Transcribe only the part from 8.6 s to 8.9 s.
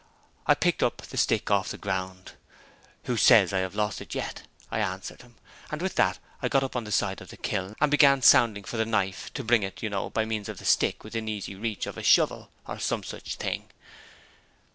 for the